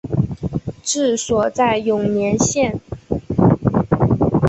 [0.81, 2.81] 治所在永年县。